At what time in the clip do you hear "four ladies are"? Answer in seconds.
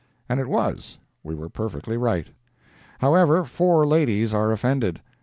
3.45-4.51